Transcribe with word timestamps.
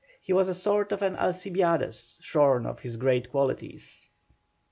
He 0.19 0.33
was 0.33 0.49
a 0.49 0.55
sort 0.55 0.91
of 0.91 1.03
an 1.03 1.15
Alcibiades 1.15 2.17
shorn 2.21 2.65
of 2.65 2.79
his 2.79 2.97
great 2.97 3.29
qualities. 3.29 4.09